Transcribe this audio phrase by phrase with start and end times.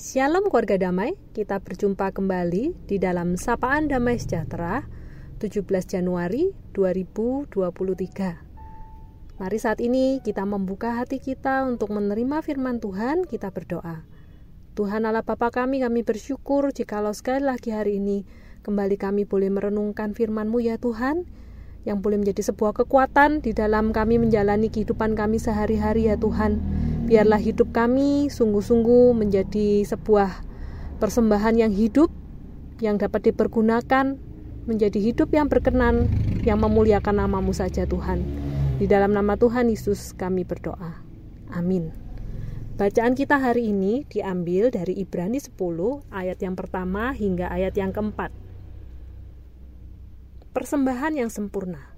[0.00, 4.88] Shalom keluarga damai, kita berjumpa kembali di dalam Sapaan Damai Sejahtera
[5.44, 9.36] 17 Januari 2023.
[9.36, 14.08] Mari saat ini kita membuka hati kita untuk menerima firman Tuhan, kita berdoa.
[14.72, 18.24] Tuhan Allah Bapa kami, kami bersyukur jikalau sekali lagi hari ini
[18.64, 21.28] kembali kami boleh merenungkan firman-Mu ya Tuhan,
[21.84, 26.79] yang boleh menjadi sebuah kekuatan di dalam kami menjalani kehidupan kami sehari-hari ya Tuhan
[27.10, 30.46] Biarlah hidup kami sungguh-sungguh menjadi sebuah
[31.02, 32.06] persembahan yang hidup,
[32.78, 34.14] yang dapat dipergunakan
[34.70, 36.06] menjadi hidup yang berkenan,
[36.46, 38.22] yang memuliakan namamu saja Tuhan.
[38.78, 41.02] Di dalam nama Tuhan Yesus kami berdoa.
[41.50, 41.90] Amin.
[42.78, 45.58] Bacaan kita hari ini diambil dari Ibrani 10
[46.14, 48.30] ayat yang pertama hingga ayat yang keempat.
[50.54, 51.89] Persembahan yang sempurna.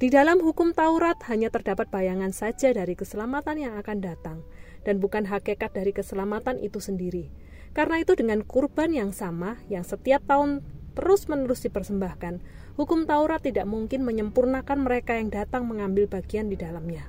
[0.00, 4.40] Di dalam hukum Taurat hanya terdapat bayangan saja dari keselamatan yang akan datang,
[4.80, 7.28] dan bukan hakikat dari keselamatan itu sendiri.
[7.76, 10.64] Karena itu dengan kurban yang sama, yang setiap tahun
[10.96, 12.40] terus-menerus dipersembahkan,
[12.80, 17.04] hukum Taurat tidak mungkin menyempurnakan mereka yang datang mengambil bagian di dalamnya.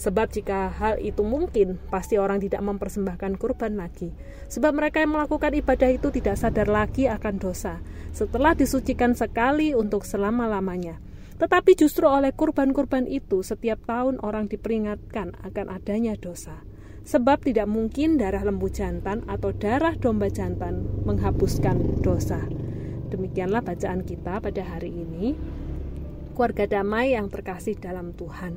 [0.00, 4.16] Sebab jika hal itu mungkin, pasti orang tidak mempersembahkan kurban lagi.
[4.48, 7.84] Sebab mereka yang melakukan ibadah itu tidak sadar lagi akan dosa,
[8.16, 11.04] setelah disucikan sekali untuk selama-lamanya
[11.34, 16.62] tetapi justru oleh kurban-kurban itu setiap tahun orang diperingatkan akan adanya dosa.
[17.04, 22.40] Sebab tidak mungkin darah lembu jantan atau darah domba jantan menghapuskan dosa.
[23.12, 25.36] Demikianlah bacaan kita pada hari ini.
[26.32, 28.56] Keluarga damai yang terkasih dalam Tuhan.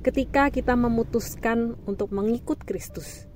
[0.00, 3.28] Ketika kita memutuskan untuk mengikut Kristus,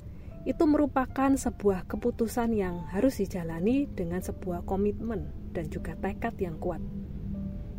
[0.49, 6.83] itu merupakan sebuah keputusan yang harus dijalani dengan sebuah komitmen dan juga tekad yang kuat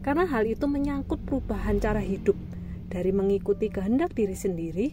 [0.04, 2.36] karena hal itu menyangkut perubahan cara hidup
[2.92, 4.88] dari mengikuti kehendak diri sendiri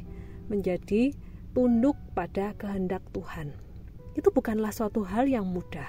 [0.47, 1.13] menjadi
[1.51, 3.53] tunduk pada kehendak Tuhan.
[4.15, 5.87] Itu bukanlah suatu hal yang mudah.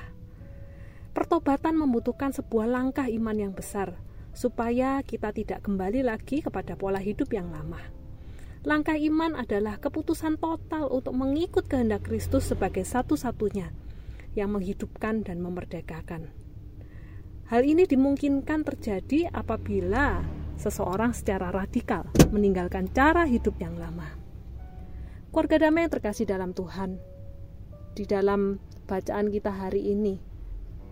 [1.14, 3.94] Pertobatan membutuhkan sebuah langkah iman yang besar
[4.34, 7.80] supaya kita tidak kembali lagi kepada pola hidup yang lama.
[8.62, 13.74] Langkah iman adalah keputusan total untuk mengikut kehendak Kristus sebagai satu-satunya
[14.38, 16.41] yang menghidupkan dan memerdekakan.
[17.52, 20.24] Hal ini dimungkinkan terjadi apabila
[20.56, 24.08] seseorang secara radikal meninggalkan cara hidup yang lama.
[25.36, 26.96] Keluarga damai yang terkasih dalam Tuhan,
[27.92, 28.56] di dalam
[28.88, 30.16] bacaan kita hari ini,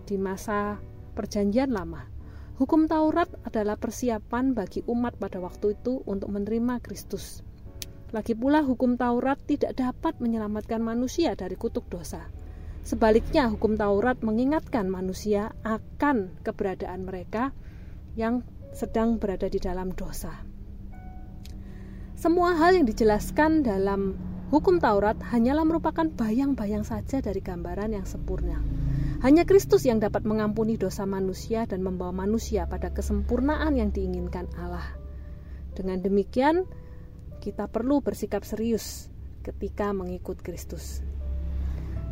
[0.04, 0.84] di masa
[1.16, 2.04] Perjanjian Lama,
[2.60, 7.40] hukum Taurat adalah persiapan bagi umat pada waktu itu untuk menerima Kristus.
[8.12, 12.28] Lagi pula, hukum Taurat tidak dapat menyelamatkan manusia dari kutuk dosa
[12.84, 17.54] Sebaliknya, hukum Taurat mengingatkan manusia akan keberadaan mereka
[18.18, 18.42] yang
[18.74, 20.34] sedang berada di dalam dosa.
[22.20, 24.20] Semua hal yang dijelaskan dalam
[24.52, 28.60] hukum Taurat hanyalah merupakan bayang-bayang saja dari gambaran yang sempurna.
[29.24, 34.84] Hanya Kristus yang dapat mengampuni dosa manusia dan membawa manusia pada kesempurnaan yang diinginkan Allah.
[35.76, 36.68] Dengan demikian,
[37.40, 39.08] kita perlu bersikap serius
[39.44, 41.00] ketika mengikut Kristus.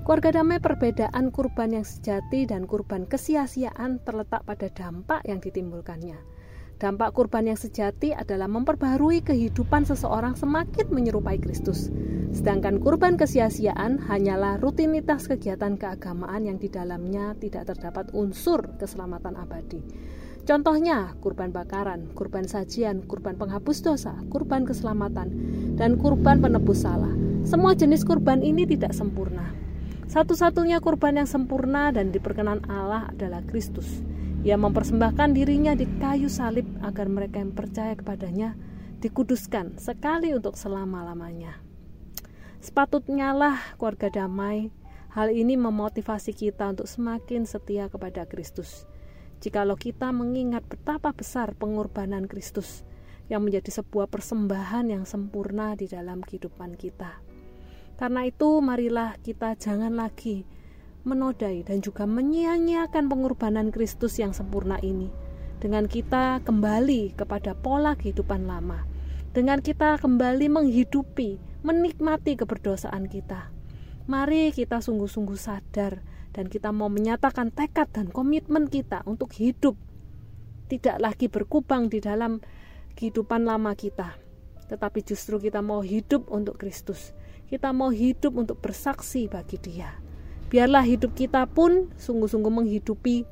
[0.08, 6.16] Keluarga damai perbedaan kurban yang sejati dan kurban kesia-siaan terletak pada dampak yang ditimbulkannya.
[6.80, 11.92] Dampak kurban yang sejati adalah memperbaharui kehidupan seseorang semakin menyerupai Kristus.
[12.32, 19.84] Sedangkan kurban kesia-siaan hanyalah rutinitas kegiatan keagamaan yang di dalamnya tidak terdapat unsur keselamatan abadi.
[20.48, 25.36] Contohnya, kurban bakaran, kurban sajian, kurban penghapus dosa, kurban keselamatan,
[25.76, 27.12] dan kurban penebus salah.
[27.44, 29.67] Semua jenis kurban ini tidak sempurna.
[30.08, 34.00] Satu-satunya kurban yang sempurna dan diperkenan Allah adalah Kristus.
[34.48, 38.56] Ia mempersembahkan dirinya di kayu salib agar mereka yang percaya kepadanya
[39.04, 41.60] dikuduskan sekali untuk selama-lamanya.
[42.64, 44.72] Sepatutnya lah keluarga damai,
[45.12, 48.88] hal ini memotivasi kita untuk semakin setia kepada Kristus.
[49.44, 52.88] Jikalau kita mengingat betapa besar pengorbanan Kristus
[53.28, 57.27] yang menjadi sebuah persembahan yang sempurna di dalam kehidupan kita.
[57.98, 60.46] Karena itu, marilah kita jangan lagi
[61.02, 65.10] menodai dan juga menyia-nyiakan pengorbanan Kristus yang sempurna ini.
[65.58, 68.86] Dengan kita kembali kepada pola kehidupan lama,
[69.34, 73.50] dengan kita kembali menghidupi, menikmati keberdosaan kita.
[74.06, 76.06] Mari kita sungguh-sungguh sadar
[76.38, 79.74] dan kita mau menyatakan tekad dan komitmen kita untuk hidup
[80.68, 82.44] tidak lagi berkubang di dalam
[82.94, 84.20] kehidupan lama kita,
[84.70, 87.16] tetapi justru kita mau hidup untuk Kristus
[87.48, 89.96] kita mau hidup untuk bersaksi bagi Dia.
[90.48, 93.24] Biarlah hidup kita pun sungguh-sungguh menghidupi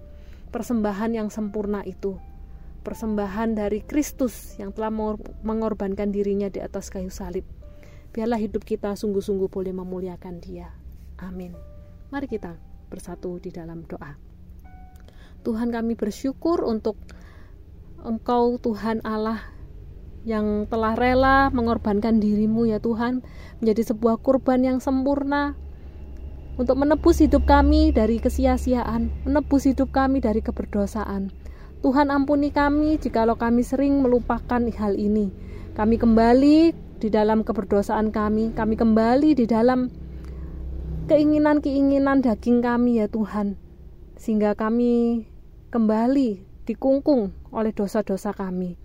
[0.51, 2.15] persembahan yang sempurna itu.
[2.83, 4.91] Persembahan dari Kristus yang telah
[5.44, 7.44] mengorbankan dirinya di atas kayu salib.
[8.15, 10.71] Biarlah hidup kita sungguh-sungguh boleh memuliakan Dia.
[11.19, 11.56] Amin.
[12.12, 12.56] Mari kita
[12.88, 14.15] bersatu di dalam doa.
[15.44, 16.95] Tuhan kami bersyukur untuk
[18.06, 19.54] Engkau Tuhan Allah
[20.25, 23.22] yang telah rela mengorbankan dirimu ya Tuhan
[23.62, 25.54] menjadi sebuah kurban yang sempurna
[26.57, 31.30] untuk menebus hidup kami dari kesia-siaan, menebus hidup kami dari keberdosaan.
[31.86, 35.30] Tuhan ampuni kami jikalau kami sering melupakan hal ini.
[35.77, 36.57] Kami kembali
[36.98, 39.92] di dalam keberdosaan kami, kami kembali di dalam
[41.12, 43.60] keinginan-keinginan daging kami ya Tuhan.
[44.16, 45.27] Sehingga kami
[45.69, 48.80] kembali dikungkung oleh dosa-dosa kami.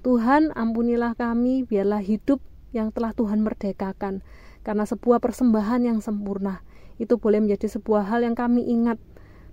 [0.00, 2.40] Tuhan ampunilah kami, biarlah hidup
[2.72, 4.24] yang telah Tuhan merdekakan.
[4.64, 6.64] Karena sebuah persembahan yang sempurna,
[6.96, 8.96] itu boleh menjadi sebuah hal yang kami ingat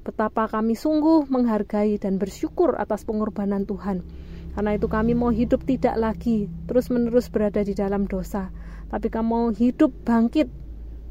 [0.08, 4.08] betapa kami sungguh menghargai dan bersyukur atas pengorbanan Tuhan.
[4.56, 8.48] Karena itu kami mau hidup tidak lagi terus-menerus berada di dalam dosa,
[8.88, 10.48] tapi kami mau hidup bangkit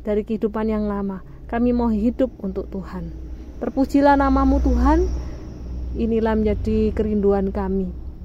[0.00, 1.20] dari kehidupan yang lama.
[1.46, 3.12] Kami mau hidup untuk Tuhan.
[3.60, 5.04] Terpujilah namamu Tuhan.
[5.94, 8.05] Inilah menjadi kerinduan kami.